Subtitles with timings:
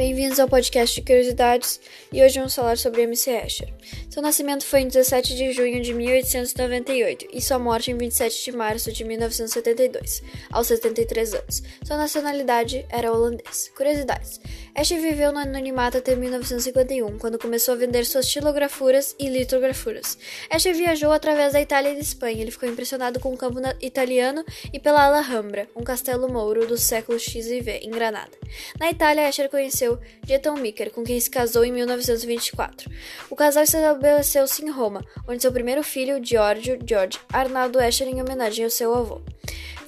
[0.00, 1.78] Bem-vindos ao podcast de curiosidades
[2.10, 3.68] e hoje vamos falar sobre MC Escher.
[4.10, 8.56] Seu nascimento foi em 17 de junho de 1898 e sua morte em 27 de
[8.56, 11.62] março de 1972, aos 73 anos.
[11.84, 13.70] Sua nacionalidade era holandês.
[13.76, 14.40] Curiosidades:
[14.76, 20.18] Escher viveu no anonimato até 1951, quando começou a vender suas xilografuras e litografuras.
[20.52, 22.42] Escher viajou através da Itália e da Espanha.
[22.42, 27.16] Ele ficou impressionado com o campo italiano e pela Alhambra, um castelo mouro do século
[27.16, 28.32] XV em Granada.
[28.76, 32.90] Na Itália, conheceu conheceu Jeton Micker, com quem se casou em 1924.
[33.30, 33.76] O casal se
[34.10, 38.92] estabeleceu-se em Roma, onde seu primeiro filho, Giorgio George Arnaldo Escher, em homenagem ao seu
[38.94, 39.20] avô.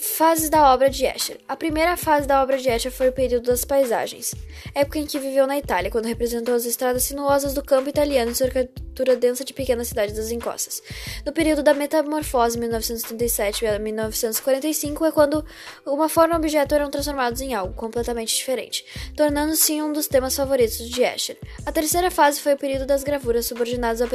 [0.02, 1.38] Fases da obra de Escher.
[1.46, 4.34] A primeira fase da obra de Escher foi o período das paisagens,
[4.74, 8.34] época em que viveu na Itália, quando representou as estradas sinuosas do campo italiano e
[8.34, 10.82] sua arquitetura densa de pequenas cidades das encostas.
[11.24, 15.44] No período da metamorfose, 1937 a 1945, é quando
[15.86, 18.84] uma forma e objeto eram transformados em algo completamente diferente,
[19.16, 21.38] tornando-se um dos temas favoritos de Escher.
[21.64, 24.08] A terceira fase foi o período das gravuras subordinadas à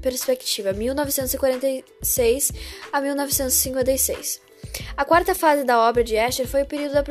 [0.00, 2.52] perspectiva, 1946
[2.90, 4.45] a 1956.
[4.96, 7.04] A quarta fase da obra de Escher foi o período da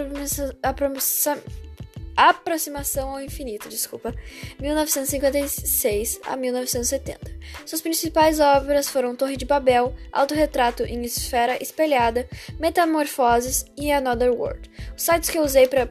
[2.16, 4.14] aproximação ao infinito, desculpa,
[4.60, 7.20] 1956 a 1970.
[7.66, 12.28] Suas principais obras foram Torre de Babel, Autorretrato em Esfera Espelhada,
[12.60, 14.70] Metamorfoses e Another World.
[14.96, 15.90] Os sites que eu usei para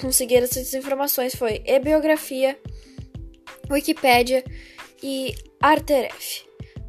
[0.00, 2.58] conseguir essas informações foi e-biografia,
[3.70, 4.44] Wikipedia
[5.02, 6.44] e Arteref.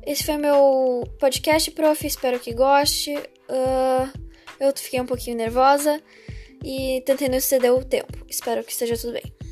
[0.06, 2.06] Esse foi meu podcast, prof.
[2.06, 3.16] Espero que goste.
[3.16, 4.12] Uh,
[4.60, 6.02] eu fiquei um pouquinho nervosa
[6.64, 8.26] e tentei não exceder o tempo.
[8.28, 9.43] Espero que esteja tudo bem.